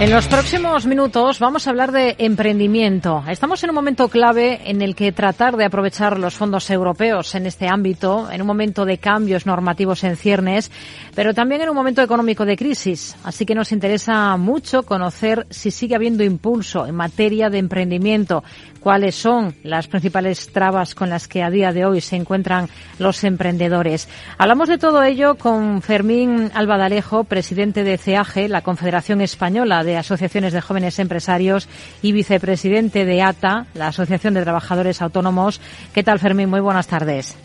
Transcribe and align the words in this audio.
En 0.00 0.12
los 0.12 0.28
próximos 0.28 0.86
minutos 0.86 1.40
vamos 1.40 1.66
a 1.66 1.70
hablar 1.70 1.90
de 1.90 2.14
emprendimiento. 2.18 3.24
Estamos 3.28 3.64
en 3.64 3.70
un 3.70 3.74
momento 3.74 4.08
clave 4.08 4.60
en 4.70 4.80
el 4.80 4.94
que 4.94 5.10
tratar 5.10 5.56
de 5.56 5.64
aprovechar 5.64 6.20
los 6.20 6.36
fondos 6.36 6.70
europeos 6.70 7.34
en 7.34 7.46
este 7.46 7.66
ámbito, 7.66 8.30
en 8.30 8.40
un 8.40 8.46
momento 8.46 8.84
de 8.84 8.98
cambios 8.98 9.44
normativos 9.44 10.04
en 10.04 10.16
ciernes, 10.16 10.70
pero 11.16 11.34
también 11.34 11.62
en 11.62 11.70
un 11.70 11.74
momento 11.74 12.00
económico 12.00 12.44
de 12.44 12.56
crisis. 12.56 13.16
Así 13.24 13.44
que 13.44 13.56
nos 13.56 13.72
interesa 13.72 14.36
mucho 14.36 14.84
conocer 14.84 15.48
si 15.50 15.72
sigue 15.72 15.96
habiendo 15.96 16.22
impulso 16.22 16.86
en 16.86 16.94
materia 16.94 17.50
de 17.50 17.58
emprendimiento, 17.58 18.44
cuáles 18.78 19.16
son 19.16 19.56
las 19.64 19.88
principales 19.88 20.52
trabas 20.52 20.94
con 20.94 21.10
las 21.10 21.26
que 21.26 21.42
a 21.42 21.50
día 21.50 21.72
de 21.72 21.84
hoy 21.84 22.00
se 22.00 22.14
encuentran 22.14 22.68
los 23.00 23.24
emprendedores. 23.24 24.08
Hablamos 24.38 24.68
de 24.68 24.78
todo 24.78 25.02
ello 25.02 25.34
con 25.34 25.82
Fermín 25.82 26.52
Albadalejo, 26.54 27.24
presidente 27.24 27.82
de 27.82 27.98
CEAGE, 27.98 28.48
la 28.48 28.62
Confederación 28.62 29.20
Española 29.20 29.82
de 29.82 29.87
Asociaciones 29.96 30.52
de 30.52 30.60
Jóvenes 30.60 30.98
Empresarios 30.98 31.68
y 32.02 32.12
vicepresidente 32.12 33.04
de 33.04 33.22
ATA, 33.22 33.66
la 33.74 33.88
Asociación 33.88 34.34
de 34.34 34.42
Trabajadores 34.42 35.00
Autónomos. 35.02 35.60
¿Qué 35.94 36.02
tal, 36.02 36.18
Fermín? 36.18 36.50
Muy 36.50 36.60
buenas 36.60 36.86
tardes. 36.86 37.36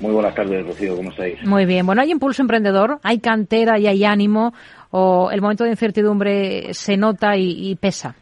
Muy 0.00 0.12
buenas 0.12 0.34
tardes, 0.34 0.66
Rocío. 0.66 0.96
¿Cómo 0.96 1.10
estáis? 1.10 1.44
Muy 1.46 1.64
bien. 1.64 1.86
Bueno, 1.86 2.02
¿hay 2.02 2.10
impulso 2.10 2.42
emprendedor? 2.42 2.98
¿Hay 3.04 3.20
cantera 3.20 3.78
y 3.78 3.86
hay 3.86 4.04
ánimo? 4.04 4.52
¿O 4.90 5.30
el 5.30 5.40
momento 5.40 5.62
de 5.64 5.70
incertidumbre 5.70 6.74
se 6.74 6.96
nota 6.96 7.36
y, 7.36 7.76
pesa? 7.76 8.16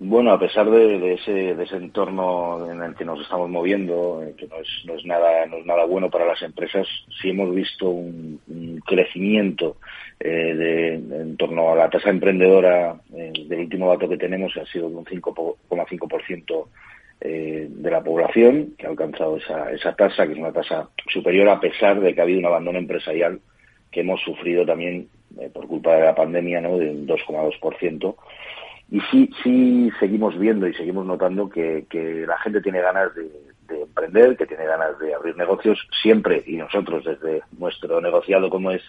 Bueno, 0.00 0.30
a 0.32 0.38
pesar 0.38 0.70
de, 0.70 1.14
ese, 1.14 1.32
de, 1.54 1.64
ese, 1.64 1.76
entorno 1.76 2.70
en 2.70 2.80
el 2.82 2.94
que 2.94 3.04
nos 3.04 3.20
estamos 3.20 3.50
moviendo, 3.50 4.22
eh, 4.22 4.34
que 4.36 4.46
no 4.46 4.56
es, 4.56 4.68
no 4.84 4.94
es, 4.94 5.04
nada, 5.04 5.44
no 5.46 5.56
es 5.56 5.66
nada 5.66 5.84
bueno 5.86 6.08
para 6.08 6.24
las 6.24 6.40
empresas, 6.42 6.86
sí 7.20 7.30
hemos 7.30 7.52
visto 7.52 7.90
un, 7.90 8.40
crecimiento 8.86 9.76
eh, 10.20 10.54
de, 10.54 10.94
en 10.94 11.36
torno 11.36 11.72
a 11.72 11.76
la 11.76 11.90
tasa 11.90 12.10
emprendedora 12.10 13.00
eh, 13.12 13.32
del 13.46 13.60
último 13.60 13.88
dato 13.90 14.08
que 14.08 14.16
tenemos 14.16 14.56
ha 14.56 14.64
sido 14.66 14.88
de 14.88 14.96
un 14.96 15.04
5,5% 15.04 16.66
eh, 17.20 17.66
de 17.68 17.90
la 17.90 18.00
población 18.00 18.74
que 18.78 18.86
ha 18.86 18.90
alcanzado 18.90 19.38
esa, 19.38 19.72
esa 19.72 19.92
tasa, 19.96 20.24
que 20.24 20.34
es 20.34 20.38
una 20.38 20.52
tasa 20.52 20.88
superior 21.08 21.48
a 21.48 21.58
pesar 21.58 22.00
de 22.00 22.14
que 22.14 22.20
ha 22.20 22.22
habido 22.22 22.38
un 22.38 22.46
abandono 22.46 22.78
empresarial 22.78 23.40
que 23.90 24.00
hemos 24.00 24.20
sufrido 24.20 24.64
también 24.64 25.08
eh, 25.40 25.50
por 25.52 25.66
culpa 25.66 25.96
de 25.96 26.04
la 26.04 26.14
pandemia, 26.14 26.60
¿no? 26.60 26.78
De 26.78 26.90
un 26.90 27.08
2,2%. 27.08 28.14
Y 28.90 29.00
sí, 29.10 29.30
sí 29.42 29.90
seguimos 30.00 30.38
viendo 30.38 30.66
y 30.66 30.74
seguimos 30.74 31.04
notando 31.04 31.48
que, 31.48 31.86
la 32.26 32.38
gente 32.38 32.60
tiene 32.60 32.80
ganas 32.80 33.14
de, 33.14 33.30
de, 33.68 33.82
emprender, 33.82 34.36
que 34.36 34.46
tiene 34.46 34.64
ganas 34.64 34.98
de 34.98 35.14
abrir 35.14 35.36
negocios 35.36 35.78
siempre, 36.02 36.42
y 36.46 36.56
nosotros 36.56 37.04
desde 37.04 37.42
nuestro 37.58 38.00
negociado 38.00 38.48
como 38.48 38.70
es 38.70 38.82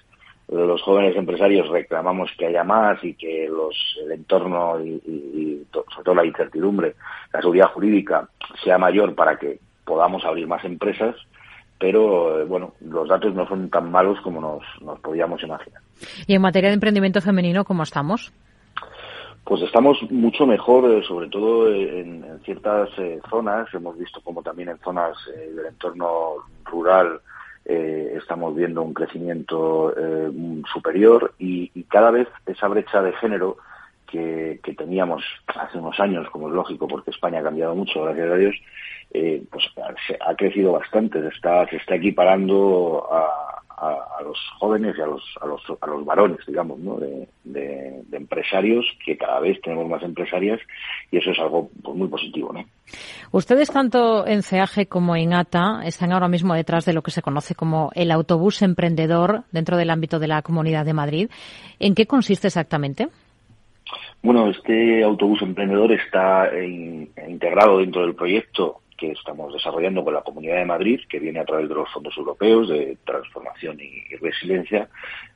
los 0.50 0.82
jóvenes 0.82 1.16
empresarios 1.16 1.70
reclamamos 1.70 2.32
que 2.38 2.48
haya 2.48 2.64
más 2.64 3.04
y 3.04 3.14
que 3.14 3.48
los, 3.48 3.76
el 4.04 4.12
entorno 4.12 4.82
y, 4.84 4.90
y, 5.06 5.68
sobre 5.72 6.04
todo 6.04 6.16
la 6.16 6.26
incertidumbre, 6.26 6.96
la 7.32 7.40
seguridad 7.40 7.68
jurídica 7.68 8.28
sea 8.64 8.78
mayor 8.78 9.14
para 9.14 9.38
que 9.38 9.60
podamos 9.86 10.26
abrir 10.26 10.48
más 10.48 10.64
empresas, 10.66 11.16
pero 11.80 12.42
eh, 12.42 12.46
bueno, 12.46 12.74
los 12.82 13.08
datos 13.08 13.34
no 13.36 13.48
son 13.48 13.70
tan 13.70 13.92
malos 13.92 14.20
como 14.22 14.42
nos, 14.42 14.64
nos 14.82 15.00
podíamos 15.00 15.42
imaginar. 15.44 15.82
¿Y 16.26 16.34
en 16.34 16.42
materia 16.42 16.70
de 16.70 16.76
emprendimiento 16.76 17.22
femenino 17.22 17.64
cómo 17.64 17.84
estamos? 17.84 18.34
Pues 19.44 19.62
estamos 19.64 19.98
mucho 20.12 20.46
mejor, 20.46 20.92
eh, 20.92 21.04
sobre 21.08 21.28
todo 21.30 21.74
en, 21.74 22.24
en 22.24 22.40
ciertas 22.44 22.90
eh, 22.98 23.20
zonas. 23.30 23.68
Hemos 23.74 23.98
visto 23.98 24.22
como 24.22 24.44
también 24.44 24.70
en 24.70 24.80
zonas 24.80 25.18
del 25.36 25.66
entorno 25.66 26.36
rural 26.66 27.20
eh, 27.72 28.18
estamos 28.18 28.56
viendo 28.56 28.82
un 28.82 28.96
crecimiento 28.96 29.94
eh, 29.96 30.32
superior 30.74 31.36
y, 31.38 31.70
cada 31.84 32.10
vez 32.10 32.28
esa 32.48 32.68
brecha 32.68 33.00
de 33.04 33.14
género 33.14 33.58
que, 34.08 34.60
teníamos 34.76 35.24
hace 35.46 35.78
unos 35.78 36.00
años, 36.00 36.28
como 36.32 36.48
es 36.48 36.56
lógico, 36.56 36.88
porque 36.88 37.12
España 37.12 37.42
ha 37.42 37.44
cambiado 37.44 37.76
mucho, 37.76 38.04
gracias 38.04 38.32
a 38.32 38.36
Dios, 38.36 38.56
eh, 39.12 39.44
pues 39.52 39.66
ha 40.26 40.36
crecido 40.36 40.72
bastante, 40.72 41.22
se 41.22 41.28
está, 41.28 41.68
se 41.68 41.76
está 41.76 41.94
equiparando 41.94 43.08
a, 43.12 43.49
a, 43.82 44.22
los 44.24 44.38
jóvenes 44.60 44.96
y 44.98 45.02
a 45.02 45.06
los, 45.06 45.24
a 45.42 45.46
los, 45.46 45.62
a 45.82 45.88
los 45.88 46.06
varones, 46.06 46.40
digamos, 46.46 46.80
¿no? 46.80 46.98
de, 46.98 47.28
empresarios, 48.12 48.86
que 49.06 49.18
cada 49.18 49.40
vez 49.40 49.60
tenemos 49.62 49.88
más 49.88 50.04
empresarias 50.04 50.60
y 51.12 51.18
eso 51.18 51.32
es 51.32 51.40
algo 51.40 51.70
pues, 51.82 51.96
muy 51.96 52.08
positivo. 52.08 52.52
¿no? 52.54 52.66
Ustedes, 53.32 53.72
tanto 53.72 54.28
en 54.28 54.44
CEAGE 54.44 54.88
como 54.88 55.16
en 55.16 55.34
ATA, 55.34 55.82
están 55.86 56.12
ahora 56.12 56.28
mismo 56.28 56.54
detrás 56.54 56.86
de 56.86 56.94
lo 56.94 57.02
que 57.02 57.12
se 57.12 57.22
conoce 57.22 57.56
como 57.56 57.92
el 57.96 58.12
autobús 58.12 58.62
emprendedor 58.62 59.44
dentro 59.52 59.78
del 59.78 59.90
ámbito 59.90 60.20
de 60.20 60.28
la 60.28 60.42
Comunidad 60.42 60.86
de 60.86 60.94
Madrid. 60.94 61.30
¿En 61.80 61.96
qué 61.96 62.06
consiste 62.06 62.48
exactamente? 62.48 63.08
Bueno, 64.22 64.50
este 64.50 65.04
autobús 65.04 65.42
emprendedor 65.42 65.92
está 65.94 66.50
integrado 67.28 67.80
dentro 67.80 68.02
del 68.02 68.16
proyecto 68.16 68.82
que 69.00 69.12
estamos 69.12 69.54
desarrollando 69.54 70.04
con 70.04 70.14
la 70.14 70.22
Comunidad 70.22 70.58
de 70.58 70.66
Madrid, 70.66 71.00
que 71.10 71.20
viene 71.20 71.40
a 71.40 71.46
través 71.46 71.70
de 71.70 71.76
los 71.76 71.90
fondos 71.92 72.16
europeos 72.18 72.68
de 72.68 72.98
transformación 73.06 73.78
y, 73.80 74.16
resiliencia. 74.18 74.90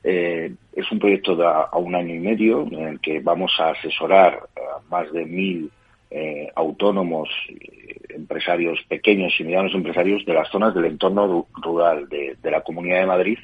Eh, 0.04 0.54
es 0.76 0.92
un 0.92 1.00
proyecto 1.00 1.36
de 1.36 1.46
a, 1.46 1.70
un 1.78 1.96
año 1.96 2.14
y 2.14 2.20
medio 2.20 2.68
en 2.70 2.88
el 2.88 3.00
que 3.00 3.22
vamos 3.22 3.54
a 3.60 3.70
asesorar 3.70 4.42
a 4.58 4.82
más 4.90 5.12
de 5.14 5.26
mil 5.26 5.72
eh, 6.12 6.52
autónomos, 6.56 7.30
eh, 7.50 7.96
empresarios 8.10 8.80
pequeños 8.90 9.34
y 9.40 9.46
medianos 9.46 9.74
empresarios 9.74 10.26
de 10.26 10.34
las 10.34 10.50
zonas 10.50 10.76
del 10.76 10.86
entorno 10.86 11.48
rural 11.62 12.10
de, 12.10 12.38
la 12.44 12.62
Comunidad 12.62 13.00
de 13.00 13.06
Madrid 13.06 13.40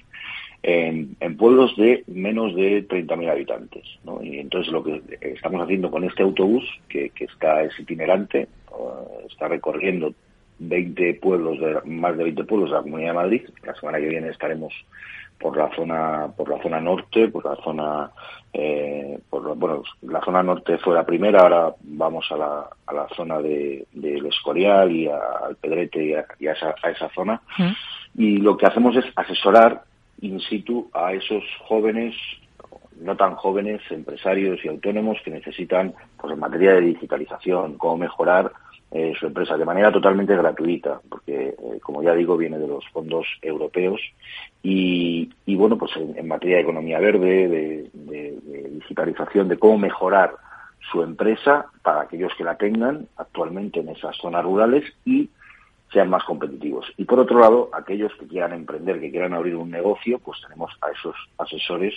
en, 0.61 1.15
pueblos 1.37 1.75
de 1.77 2.03
menos 2.07 2.53
de 2.55 2.85
30.000 2.85 3.31
habitantes. 3.31 3.83
Y 4.21 4.39
entonces 4.39 4.73
lo 4.73 4.83
que 4.83 5.01
estamos 5.21 5.61
haciendo 5.61 5.89
con 5.89 6.03
este 6.03 6.23
autobús, 6.23 6.65
que, 6.89 7.11
que 7.11 7.23
está 7.23 7.63
es 7.63 7.79
itinerante, 7.79 8.49
está 9.29 9.47
recorriendo 9.47 10.13
20 10.59 11.15
pueblos, 11.15 11.59
de, 11.59 11.79
más 11.85 12.17
de 12.17 12.25
20 12.25 12.43
pueblos 12.43 12.69
de 12.69 12.75
la 12.75 12.81
Comunidad 12.81 13.09
de 13.09 13.15
Madrid. 13.15 13.49
La 13.63 13.75
semana 13.75 13.99
que 13.99 14.07
viene 14.07 14.29
estaremos 14.29 14.73
por 15.39 15.55
la 15.55 15.73
zona 15.73 16.27
por 16.35 16.49
la 16.49 16.61
zona 16.61 16.81
norte, 16.81 17.29
por 17.29 17.45
la 17.45 17.55
zona 17.63 18.11
eh, 18.51 19.17
por, 19.29 19.55
bueno, 19.55 19.83
la 20.01 20.21
zona 20.21 20.43
norte 20.43 20.77
fue 20.79 20.95
la 20.95 21.05
primera, 21.05 21.41
ahora 21.41 21.73
vamos 21.81 22.25
a 22.31 22.35
la, 22.35 22.69
a 22.85 22.93
la 22.93 23.07
zona 23.15 23.39
de, 23.39 23.85
del 23.93 24.25
Escorial 24.25 24.91
y 24.91 25.07
al 25.07 25.55
Pedrete 25.55 26.03
y, 26.03 26.13
a, 26.13 26.51
esa, 26.51 26.75
a 26.81 26.89
esa 26.89 27.09
zona. 27.09 27.41
Y 28.15 28.37
lo 28.37 28.57
que 28.57 28.65
hacemos 28.65 28.95
es 28.97 29.05
asesorar 29.15 29.83
in 30.21 30.41
situ 30.41 30.89
a 30.93 31.13
esos 31.13 31.43
jóvenes 31.61 32.15
no 32.99 33.15
tan 33.15 33.35
jóvenes, 33.35 33.81
empresarios 33.91 34.59
y 34.63 34.67
autónomos 34.67 35.17
que 35.23 35.31
necesitan, 35.31 35.93
pues 36.17 36.33
en 36.33 36.39
materia 36.39 36.73
de 36.73 36.81
digitalización, 36.81 37.77
cómo 37.77 37.97
mejorar 37.97 38.51
eh, 38.91 39.13
su 39.19 39.27
empresa 39.27 39.55
de 39.55 39.65
manera 39.65 39.91
totalmente 39.91 40.35
gratuita, 40.35 40.99
porque, 41.07 41.49
eh, 41.49 41.79
como 41.81 42.01
ya 42.01 42.15
digo, 42.15 42.35
viene 42.37 42.57
de 42.57 42.67
los 42.67 42.87
fondos 42.89 43.27
europeos. 43.41 44.01
Y, 44.63 45.29
y 45.45 45.55
bueno, 45.55 45.77
pues 45.77 45.91
en, 45.95 46.27
materia 46.27 46.57
de 46.57 46.63
economía 46.63 46.99
verde, 46.99 47.47
de, 47.47 47.89
de, 47.93 48.69
digitalización, 48.71 49.47
de 49.47 49.59
cómo 49.59 49.77
mejorar 49.77 50.33
su 50.91 51.03
empresa 51.03 51.67
para 51.83 52.01
aquellos 52.01 52.33
que 52.35 52.43
la 52.43 52.55
tengan 52.55 53.07
actualmente 53.17 53.81
en 53.81 53.89
esas 53.89 54.15
zonas 54.17 54.43
rurales 54.43 54.83
y 55.05 55.29
sean 55.93 56.09
más 56.09 56.23
competitivos. 56.23 56.91
Y 56.97 57.05
por 57.05 57.19
otro 57.19 57.39
lado, 57.39 57.69
aquellos 57.73 58.11
que 58.15 58.27
quieran 58.27 58.53
emprender, 58.53 58.99
que 58.99 59.11
quieran 59.11 59.33
abrir 59.33 59.55
un 59.55 59.69
negocio, 59.69 60.19
pues 60.19 60.41
tenemos 60.41 60.71
a 60.81 60.91
esos 60.91 61.15
asesores 61.37 61.93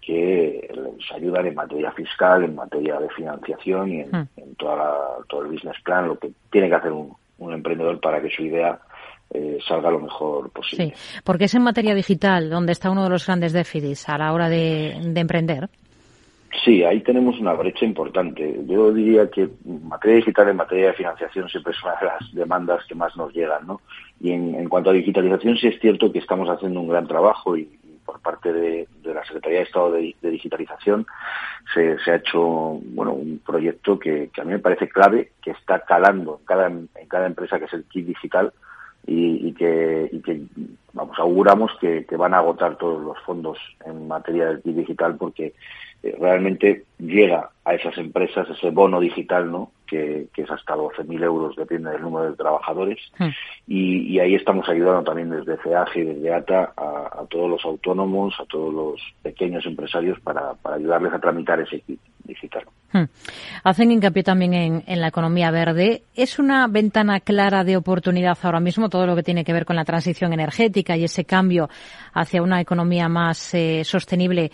que 0.00 0.68
les 0.72 1.12
ayudan 1.12 1.46
en 1.46 1.54
materia 1.56 1.90
fiscal, 1.90 2.44
en 2.44 2.54
materia 2.54 3.00
de 3.00 3.08
financiación 3.10 3.92
y 3.92 4.00
en, 4.02 4.10
hmm. 4.10 4.28
Toda 4.56 5.18
todo 5.28 5.42
el 5.42 5.52
business 5.52 5.76
plan, 5.82 6.08
lo 6.08 6.18
que 6.18 6.30
tiene 6.50 6.68
que 6.68 6.74
hacer 6.74 6.92
un, 6.92 7.16
emprendedor 7.52 8.00
para 8.00 8.20
que 8.20 8.30
su 8.30 8.42
idea 8.42 8.78
eh, 9.30 9.58
salga 9.66 9.90
lo 9.90 10.00
mejor 10.00 10.50
posible. 10.50 10.94
Sí, 10.94 11.20
porque 11.22 11.44
es 11.44 11.54
en 11.54 11.62
materia 11.62 11.94
digital 11.94 12.48
donde 12.48 12.72
está 12.72 12.90
uno 12.90 13.04
de 13.04 13.10
los 13.10 13.26
grandes 13.26 13.52
déficits 13.52 14.08
a 14.08 14.18
la 14.18 14.32
hora 14.32 14.48
de, 14.48 14.92
emprender. 15.14 15.68
Sí, 16.64 16.82
ahí 16.82 17.00
tenemos 17.00 17.38
una 17.38 17.52
brecha 17.52 17.84
importante. 17.84 18.58
Yo 18.66 18.92
diría 18.92 19.28
que 19.30 19.42
en 19.42 19.88
materia 19.88 20.16
digital, 20.16 20.48
en 20.48 20.56
materia 20.56 20.86
de 20.88 20.92
financiación, 20.94 21.48
siempre 21.48 21.72
es 21.72 21.82
una 21.82 21.96
de 22.00 22.06
las 22.06 22.32
demandas 22.32 22.84
que 22.88 22.94
más 22.94 23.14
nos 23.16 23.32
llegan, 23.34 23.66
¿no? 23.66 23.80
Y 24.20 24.30
en, 24.30 24.54
en 24.54 24.68
cuanto 24.68 24.90
a 24.90 24.94
digitalización, 24.94 25.58
sí 25.58 25.68
es 25.68 25.78
cierto 25.80 26.10
que 26.10 26.20
estamos 26.20 26.48
haciendo 26.48 26.80
un 26.80 26.88
gran 26.88 27.06
trabajo 27.06 27.56
y, 27.58 27.68
por 28.06 28.20
parte 28.20 28.52
de, 28.52 28.88
la 29.02 29.24
Secretaría 29.24 29.58
de 29.58 29.64
Estado 29.64 29.92
de, 29.92 30.14
Digitalización 30.22 31.06
se, 31.74 31.98
ha 32.10 32.16
hecho 32.16 32.40
bueno 32.40 33.12
un 33.12 33.40
proyecto 33.44 33.98
que, 33.98 34.30
a 34.40 34.44
mí 34.44 34.52
me 34.52 34.58
parece 34.60 34.88
clave, 34.88 35.32
que 35.42 35.50
está 35.50 35.80
calando 35.80 36.38
en 36.40 36.46
cada, 36.46 36.66
en 36.68 37.08
cada 37.08 37.26
empresa 37.26 37.58
que 37.58 37.66
es 37.66 37.72
el 37.74 37.84
kit 37.84 38.06
digital 38.06 38.52
y, 39.06 39.52
que, 39.52 40.10
vamos, 40.96 41.18
auguramos 41.18 41.70
que, 41.78 42.04
van 42.16 42.34
a 42.34 42.38
agotar 42.38 42.76
todos 42.76 43.00
los 43.00 43.18
fondos 43.20 43.58
en 43.84 44.08
materia 44.08 44.54
de 44.54 44.72
digital 44.72 45.16
porque 45.16 45.52
eh, 46.02 46.16
realmente 46.18 46.84
llega 46.98 47.50
a 47.64 47.74
esas 47.74 47.98
empresas 47.98 48.48
ese 48.48 48.70
bono 48.70 49.00
digital, 49.00 49.50
¿no? 49.50 49.72
Que, 49.86 50.28
es 50.36 50.50
hasta 50.50 50.74
12.000 50.74 51.24
euros, 51.24 51.56
depende 51.56 51.90
del 51.90 52.02
número 52.02 52.30
de 52.30 52.36
trabajadores. 52.36 52.98
Hmm. 53.18 53.30
Y, 53.66 54.18
ahí 54.20 54.34
estamos 54.34 54.68
ayudando 54.68 55.02
también 55.02 55.30
desde 55.30 55.56
CEAGE 55.62 56.00
y 56.00 56.04
desde 56.04 56.32
ATA 56.32 56.72
a, 56.76 57.24
todos 57.28 57.50
los 57.50 57.64
autónomos, 57.64 58.34
a 58.38 58.44
todos 58.44 58.72
los 58.72 59.00
pequeños 59.22 59.66
empresarios 59.66 60.18
para, 60.20 60.54
ayudarles 60.64 61.12
a 61.12 61.18
tramitar 61.18 61.60
ese 61.60 61.80
kit 61.80 62.00
digital. 62.24 62.64
Hmm. 62.92 63.04
Hacen 63.64 63.90
hincapié 63.90 64.22
también 64.22 64.82
en, 64.86 65.00
la 65.00 65.08
economía 65.08 65.50
verde. 65.50 66.02
¿Es 66.14 66.38
una 66.38 66.66
ventana 66.68 67.20
clara 67.20 67.64
de 67.64 67.76
oportunidad 67.76 68.38
ahora 68.42 68.60
mismo 68.60 68.88
todo 68.88 69.06
lo 69.06 69.16
que 69.16 69.22
tiene 69.22 69.44
que 69.44 69.52
ver 69.52 69.64
con 69.64 69.76
la 69.76 69.84
transición 69.84 70.32
energética 70.32 70.85
y 70.94 71.04
ese 71.04 71.24
cambio 71.24 71.70
hacia 72.12 72.42
una 72.42 72.60
economía 72.60 73.08
más 73.08 73.54
eh, 73.54 73.82
sostenible? 73.82 74.50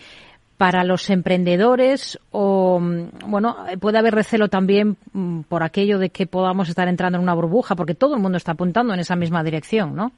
para 0.57 0.85
los 0.85 1.09
emprendedores 1.09 2.17
o, 2.31 2.79
mm, 2.79 3.29
bueno, 3.29 3.57
puede 3.81 3.97
haber 3.97 4.15
recelo 4.15 4.47
también 4.47 4.95
mm, 5.11 5.41
por 5.41 5.61
aquello 5.61 5.99
de 5.99 6.09
que 6.09 6.25
podamos 6.25 6.69
estar 6.69 6.87
entrando 6.87 7.17
en 7.17 7.23
una 7.23 7.33
burbuja, 7.33 7.75
porque 7.75 7.95
todo 7.95 8.15
el 8.15 8.21
mundo 8.21 8.37
está 8.37 8.53
apuntando 8.53 8.93
en 8.93 9.01
esa 9.01 9.17
misma 9.17 9.43
dirección, 9.43 9.93
¿no? 9.93 10.13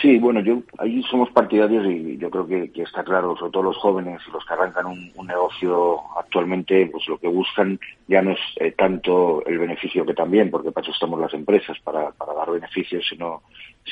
Sí, 0.00 0.18
bueno, 0.18 0.40
yo 0.40 0.62
ahí 0.78 1.02
somos 1.04 1.30
partidarios 1.30 1.84
y 1.86 2.18
yo 2.18 2.30
creo 2.30 2.46
que, 2.46 2.70
está 2.82 3.02
claro, 3.02 3.36
sobre 3.36 3.50
todo 3.50 3.62
los 3.64 3.76
jóvenes 3.78 4.20
y 4.28 4.30
los 4.30 4.44
que 4.44 4.54
arrancan 4.54 4.86
un, 4.86 5.26
negocio 5.26 6.00
actualmente, 6.16 6.86
pues 6.86 7.06
lo 7.08 7.18
que 7.18 7.28
buscan 7.28 7.78
ya 8.06 8.22
no 8.22 8.32
es 8.32 8.38
eh, 8.56 8.72
tanto 8.72 9.44
el 9.46 9.58
beneficio 9.58 10.06
que 10.06 10.14
también, 10.14 10.50
porque 10.50 10.70
para 10.70 10.84
eso 10.84 10.92
estamos 10.92 11.20
las 11.20 11.34
empresas, 11.34 11.78
para, 11.80 12.10
para 12.12 12.32
dar 12.34 12.50
beneficios, 12.50 13.04
sino 13.08 13.42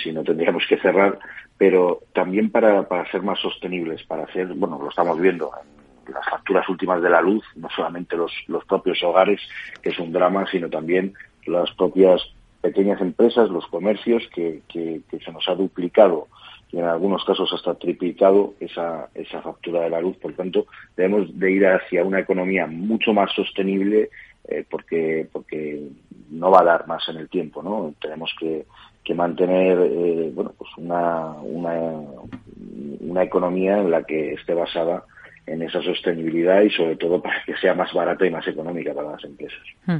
si 0.02 0.12
no 0.12 0.22
tendríamos 0.22 0.64
que 0.69 0.78
cerrar, 0.78 1.19
pero 1.58 2.00
también 2.12 2.50
para, 2.50 2.87
para 2.88 3.10
ser 3.10 3.22
más 3.22 3.38
sostenibles, 3.38 4.02
para 4.04 4.25
hacer, 4.25 4.48
bueno, 4.48 4.78
lo 4.81 4.90
estamos 4.90 5.20
viendo 5.20 5.50
en 6.06 6.14
las 6.14 6.28
facturas 6.28 6.69
últimas 6.69 7.02
de 7.02 7.10
la 7.10 7.20
luz, 7.20 7.44
no 7.56 7.69
solamente 7.75 8.16
los, 8.16 8.32
los 8.46 8.64
propios 8.64 9.02
hogares, 9.02 9.40
que 9.82 9.90
es 9.90 9.98
un 9.98 10.12
drama, 10.12 10.46
sino 10.50 10.69
también 10.69 11.14
las 11.46 11.70
propias 11.72 12.22
pequeñas 12.60 13.00
empresas, 13.00 13.48
los 13.50 13.66
comercios, 13.69 14.22
que, 14.34 14.62
que, 14.69 15.00
se 15.25 15.32
nos 15.32 15.48
ha 15.48 15.54
duplicado 15.54 16.28
y 16.72 16.78
en 16.78 16.84
algunos 16.84 17.25
casos 17.25 17.52
hasta 17.52 17.75
triplicado 17.75 18.54
esa, 18.58 19.08
esa 19.14 19.40
factura 19.40 19.82
de 19.82 19.90
la 19.90 20.00
luz. 20.00 20.16
Por 20.16 20.32
tanto, 20.32 20.66
debemos 20.96 21.38
de 21.38 21.52
ir 21.52 21.66
hacia 21.66 22.04
una 22.04 22.19
economía 22.19 22.66
mucho 22.66 23.12
más 23.12 23.32
sostenible 23.32 24.10
eh, 24.49 24.64
porque, 24.69 25.28
porque 25.32 25.81
no 26.31 26.50
va 26.50 26.60
a 26.60 26.64
dar 26.64 26.88
más 26.88 27.08
en 27.08 27.19
el 27.19 27.28
tiempo, 27.28 27.62
¿no? 27.62 27.94
Tenemos 28.00 28.34
que, 28.38 28.66
que 29.06 29.14
mantener, 29.14 29.79
eh, 29.79 30.31
bueno, 30.35 30.53
pues 30.58 30.70
una, 30.79 31.32
una, 31.43 31.73
una 33.00 33.23
economía 33.23 33.79
en 33.79 33.91
la 33.91 34.03
que 34.03 34.35
esté 34.35 34.53
basada 34.53 35.05
en 35.47 35.62
esa 35.62 35.81
sostenibilidad 35.81 36.61
y 36.62 36.70
sobre 36.70 36.97
todo 36.97 37.23
para 37.23 37.37
que 37.44 37.56
sea 37.56 37.73
más 37.73 37.93
barata 37.93 38.26
y 38.26 38.31
más 38.31 38.47
económica 38.49 38.93
para 38.93 39.12
las 39.12 39.25
empresas. 39.25 39.61
Hmm. 39.87 39.99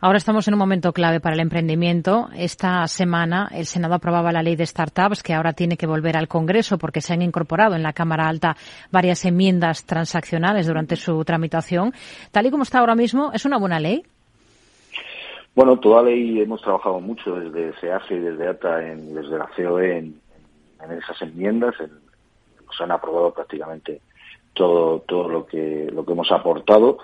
Ahora 0.00 0.16
estamos 0.16 0.48
en 0.48 0.54
un 0.54 0.58
momento 0.58 0.94
clave 0.94 1.20
para 1.20 1.34
el 1.34 1.40
emprendimiento. 1.40 2.30
Esta 2.34 2.86
semana 2.86 3.50
el 3.52 3.66
Senado 3.66 3.94
aprobaba 3.94 4.32
la 4.32 4.42
ley 4.42 4.56
de 4.56 4.64
startups 4.64 5.22
que 5.22 5.34
ahora 5.34 5.52
tiene 5.52 5.76
que 5.76 5.86
volver 5.86 6.16
al 6.16 6.28
Congreso 6.28 6.78
porque 6.78 7.02
se 7.02 7.12
han 7.12 7.20
incorporado 7.20 7.76
en 7.76 7.82
la 7.82 7.92
Cámara 7.92 8.26
Alta 8.26 8.56
varias 8.90 9.24
enmiendas 9.26 9.84
transaccionales 9.84 10.66
durante 10.66 10.96
su 10.96 11.22
tramitación. 11.24 11.92
Tal 12.30 12.46
y 12.46 12.50
como 12.50 12.62
está 12.62 12.78
ahora 12.78 12.94
mismo, 12.94 13.32
¿es 13.34 13.44
una 13.44 13.58
buena 13.58 13.78
ley? 13.78 14.02
Bueno, 15.56 15.78
toda 15.80 16.02
ley 16.02 16.38
hemos 16.42 16.60
trabajado 16.60 17.00
mucho 17.00 17.34
desde 17.40 17.72
SEAGE 17.80 18.14
y 18.14 18.18
desde 18.18 18.46
ATA, 18.46 18.76
desde 18.76 19.38
la 19.38 19.48
COE 19.56 19.96
en, 19.96 20.20
esas 20.98 21.22
enmiendas. 21.22 21.74
se 21.78 22.84
han 22.84 22.90
aprobado 22.90 23.32
prácticamente 23.32 24.02
todo, 24.52 25.00
todo 25.00 25.30
lo 25.30 25.46
que, 25.46 25.90
lo 25.90 26.04
que 26.04 26.12
hemos 26.12 26.30
aportado 26.30 26.98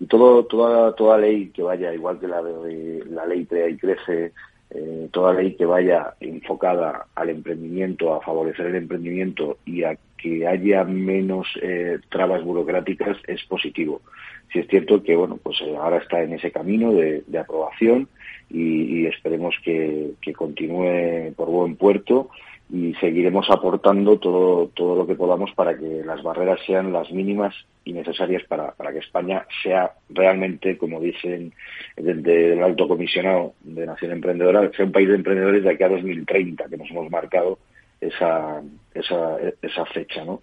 y 0.00 0.06
todo, 0.06 0.46
toda, 0.46 0.94
toda 0.94 1.18
ley 1.18 1.50
que 1.50 1.62
vaya, 1.62 1.92
igual 1.92 2.18
que 2.18 2.28
la, 2.28 2.42
de, 2.42 3.04
la 3.10 3.26
ley 3.26 3.44
PREA 3.44 3.68
y 3.68 3.76
Crece, 3.76 4.32
eh, 4.70 5.08
toda 5.12 5.32
ley 5.32 5.54
que 5.54 5.64
vaya 5.64 6.14
enfocada 6.20 7.06
al 7.14 7.30
emprendimiento, 7.30 8.14
a 8.14 8.20
favorecer 8.20 8.66
el 8.66 8.76
emprendimiento 8.76 9.58
y 9.64 9.84
a 9.84 9.96
que 10.16 10.46
haya 10.46 10.84
menos 10.84 11.46
eh, 11.62 11.98
trabas 12.10 12.42
burocráticas 12.42 13.16
es 13.26 13.42
positivo. 13.44 14.02
Si 14.52 14.58
es 14.58 14.66
cierto 14.68 15.02
que 15.02 15.16
bueno, 15.16 15.38
pues 15.42 15.60
eh, 15.62 15.76
ahora 15.76 15.98
está 15.98 16.22
en 16.22 16.34
ese 16.34 16.50
camino 16.50 16.92
de, 16.92 17.22
aprobación 17.38 18.08
y, 18.50 19.06
esperemos 19.06 19.54
que 19.62 20.14
continúe 20.34 21.32
por 21.36 21.48
buen 21.48 21.76
puerto 21.76 22.30
y 22.70 22.94
seguiremos 22.94 23.48
aportando 23.50 24.18
todo, 24.18 24.68
todo 24.68 24.94
lo 24.96 25.06
que 25.06 25.14
podamos 25.14 25.50
para 25.52 25.76
que 25.76 26.02
las 26.04 26.22
barreras 26.22 26.60
sean 26.66 26.92
las 26.92 27.10
mínimas 27.10 27.54
y 27.84 27.94
necesarias 27.94 28.42
para, 28.44 28.72
para 28.72 28.92
que 28.92 28.98
España 28.98 29.46
sea 29.62 29.92
realmente, 30.10 30.76
como 30.76 31.00
dicen 31.00 31.54
desde 31.96 32.52
el 32.52 32.62
alto 32.62 32.86
comisionado 32.86 33.54
de 33.62 33.86
Nación 33.86 34.12
Emprendedora, 34.12 34.70
sea 34.76 34.84
un 34.84 34.92
país 34.92 35.08
de 35.08 35.14
emprendedores 35.14 35.64
de 35.64 35.70
aquí 35.70 35.82
a 35.82 35.88
2030, 35.88 36.68
que 36.68 36.76
nos 36.76 36.90
hemos 36.90 37.10
marcado 37.10 37.58
esa, 38.00 38.62
esa, 38.94 39.36
esa 39.62 39.86
fecha. 39.86 40.24
¿no? 40.24 40.42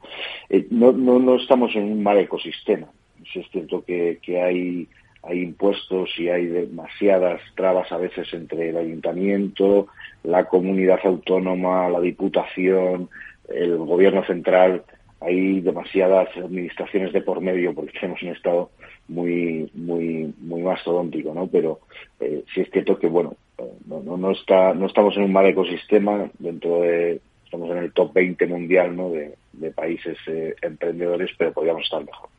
Eh, 0.50 0.66
no, 0.72 0.92
no, 0.92 1.20
no 1.20 1.36
estamos 1.36 1.76
en 1.76 1.84
un 1.84 2.02
mal 2.02 2.18
ecosistema. 2.18 2.88
es 3.36 3.48
cierto 3.52 3.84
que, 3.86 4.18
que 4.22 4.42
hay 4.42 4.88
hay 5.28 5.42
impuestos 5.42 6.10
y 6.18 6.30
hay 6.30 6.46
demasiadas 6.46 7.42
trabas 7.56 7.92
a 7.92 7.98
veces 7.98 8.32
entre 8.34 8.70
el 8.70 8.78
ayuntamiento, 8.78 9.88
la 10.24 10.46
comunidad 10.46 11.00
autónoma, 11.04 11.90
la 11.90 12.00
diputación, 12.00 13.10
el 13.50 13.78
gobierno 13.78 14.24
central. 14.26 14.84
Hay 15.22 15.62
demasiadas 15.62 16.30
administraciones 16.38 17.14
de 17.14 17.22
por 17.22 17.42
medio 17.42 17.74
porque 17.74 17.98
tenemos 18.00 18.22
un 18.22 18.30
estado 18.30 18.70
muy 19.08 19.70
muy 19.74 20.34
muy 20.40 20.62
mastodóntico, 20.62 21.34
¿no? 21.34 21.48
Pero 21.48 21.80
eh, 22.20 22.44
sí 22.54 22.62
es 22.62 22.70
cierto 22.72 22.98
que 23.00 23.08
bueno, 23.08 23.36
eh, 23.58 23.72
no, 23.88 24.18
no, 24.18 24.32
está 24.32 24.74
no 24.74 24.86
estamos 24.86 25.16
en 25.18 25.24
un 25.24 25.34
mal 25.34 25.46
ecosistema 25.46 26.30
dentro 26.40 26.82
de 26.82 27.22
estamos 27.46 27.70
en 27.72 27.78
el 27.78 27.94
top 27.94 28.14
20 28.14 28.46
mundial, 28.48 28.96
¿no? 28.96 29.10
De, 29.10 29.34
países 29.76 30.18
eh, 30.28 30.54
emprendedores, 30.62 31.32
pero 31.38 31.52
podríamos 31.52 31.84
estar 31.84 32.04
mejor. 32.06 32.30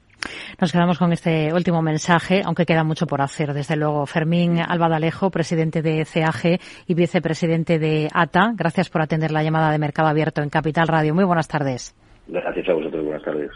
Nos 0.58 0.72
quedamos 0.72 0.98
con 0.98 1.12
este 1.12 1.52
último 1.52 1.82
mensaje, 1.82 2.40
aunque 2.42 2.64
queda 2.64 2.82
mucho 2.82 3.06
por 3.06 3.20
hacer. 3.20 3.52
Desde 3.52 3.76
luego, 3.76 4.06
Fermín 4.06 4.58
Albadalejo, 4.58 5.30
presidente 5.30 5.82
de 5.82 6.06
CAG 6.06 6.58
y 6.86 6.94
vicepresidente 6.94 7.78
de 7.78 8.08
ATA, 8.12 8.52
gracias 8.54 8.88
por 8.88 9.02
atender 9.02 9.32
la 9.32 9.42
llamada 9.42 9.70
de 9.70 9.78
Mercado 9.78 10.08
Abierto 10.08 10.40
en 10.40 10.48
Capital 10.48 10.88
Radio. 10.88 11.14
Muy 11.14 11.24
buenas 11.24 11.48
tardes. 11.48 11.94
Gracias 12.26 12.68
a 12.70 12.72
vosotros. 12.72 13.04
Buenas 13.04 13.22
tardes. 13.22 13.50